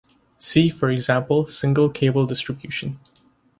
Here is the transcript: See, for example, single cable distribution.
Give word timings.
See, 0.39 0.69
for 0.71 0.89
example, 0.89 1.45
single 1.45 1.87
cable 1.87 2.25
distribution. 2.25 2.99